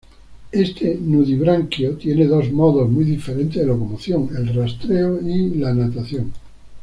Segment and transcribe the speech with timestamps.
[0.51, 6.31] Este nudibranquio tiene dos modos muy diferentes de locomoción: el rastreo y la natación.